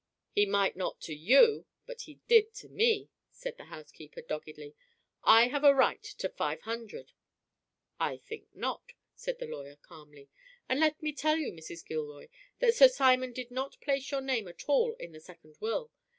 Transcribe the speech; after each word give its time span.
"He 0.31 0.47
might 0.47 0.75
not 0.75 0.99
to 1.01 1.13
you, 1.15 1.67
but 1.85 2.01
he 2.05 2.21
did 2.27 2.55
to 2.55 2.67
me," 2.67 3.11
said 3.29 3.57
the 3.57 3.65
housekeeper, 3.65 4.23
doggedly. 4.23 4.73
"I 5.23 5.49
have 5.49 5.63
a 5.63 5.75
right 5.75 6.01
to 6.01 6.27
five 6.27 6.61
hundred." 6.61 7.11
"I 7.99 8.17
think 8.17 8.47
not," 8.55 8.93
said 9.13 9.37
the 9.37 9.45
lawyer, 9.45 9.75
calmly. 9.75 10.29
"And 10.67 10.79
let 10.79 11.03
me 11.03 11.13
tell 11.13 11.37
you, 11.37 11.51
Mrs. 11.51 11.85
Gilroy, 11.85 12.29
that 12.57 12.73
Sir 12.73 12.87
Simon 12.87 13.31
did 13.31 13.51
not 13.51 13.79
place 13.79 14.09
your 14.09 14.21
name 14.21 14.47
at 14.47 14.67
all 14.67 14.95
in 14.95 15.11
the 15.11 15.19
second 15.19 15.57
will. 15.59 15.91